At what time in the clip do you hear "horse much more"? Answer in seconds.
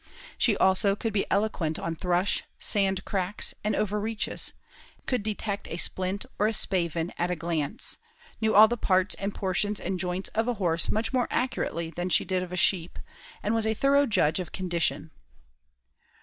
10.55-11.27